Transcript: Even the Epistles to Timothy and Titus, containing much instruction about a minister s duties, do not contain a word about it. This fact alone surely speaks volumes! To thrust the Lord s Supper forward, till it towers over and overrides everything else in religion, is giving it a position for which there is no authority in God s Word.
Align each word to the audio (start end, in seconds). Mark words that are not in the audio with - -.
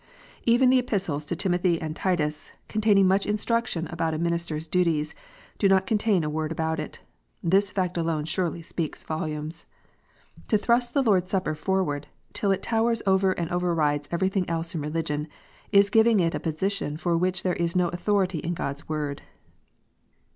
Even 0.47 0.71
the 0.71 0.79
Epistles 0.79 1.27
to 1.27 1.35
Timothy 1.35 1.79
and 1.79 1.95
Titus, 1.95 2.51
containing 2.67 3.07
much 3.07 3.27
instruction 3.27 3.85
about 3.91 4.15
a 4.15 4.17
minister 4.17 4.55
s 4.57 4.65
duties, 4.65 5.13
do 5.59 5.69
not 5.69 5.85
contain 5.85 6.23
a 6.23 6.27
word 6.27 6.51
about 6.51 6.79
it. 6.79 7.01
This 7.43 7.69
fact 7.69 7.99
alone 7.99 8.25
surely 8.25 8.63
speaks 8.63 9.03
volumes! 9.03 9.65
To 10.47 10.57
thrust 10.57 10.95
the 10.95 11.03
Lord 11.03 11.25
s 11.25 11.29
Supper 11.29 11.53
forward, 11.53 12.07
till 12.33 12.49
it 12.49 12.63
towers 12.63 13.03
over 13.05 13.33
and 13.33 13.51
overrides 13.51 14.09
everything 14.11 14.49
else 14.49 14.73
in 14.73 14.81
religion, 14.81 15.27
is 15.71 15.91
giving 15.91 16.19
it 16.19 16.33
a 16.33 16.39
position 16.39 16.97
for 16.97 17.15
which 17.15 17.43
there 17.43 17.53
is 17.53 17.75
no 17.75 17.89
authority 17.89 18.39
in 18.39 18.55
God 18.55 18.77
s 18.77 18.89
Word. 18.89 19.21